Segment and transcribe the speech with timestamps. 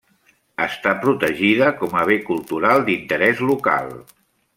[0.63, 3.93] Està protegida com a bé cultural d'interès local.